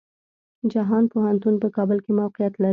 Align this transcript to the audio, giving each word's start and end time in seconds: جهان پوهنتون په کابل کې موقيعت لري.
جهان 0.73 1.03
پوهنتون 1.13 1.55
په 1.61 1.67
کابل 1.75 1.97
کې 2.03 2.11
موقيعت 2.19 2.53
لري. 2.57 2.69